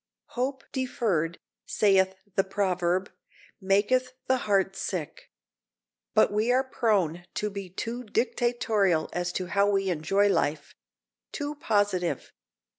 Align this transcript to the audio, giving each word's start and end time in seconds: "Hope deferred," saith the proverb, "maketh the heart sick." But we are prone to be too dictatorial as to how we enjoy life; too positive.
"Hope 0.29 0.63
deferred," 0.71 1.37
saith 1.67 2.15
the 2.35 2.43
proverb, 2.43 3.11
"maketh 3.61 4.13
the 4.25 4.37
heart 4.49 4.75
sick." 4.75 5.29
But 6.15 6.33
we 6.33 6.51
are 6.51 6.63
prone 6.63 7.27
to 7.35 7.51
be 7.51 7.69
too 7.69 8.05
dictatorial 8.05 9.11
as 9.13 9.31
to 9.33 9.45
how 9.45 9.69
we 9.69 9.91
enjoy 9.91 10.27
life; 10.27 10.73
too 11.31 11.53
positive. 11.53 12.33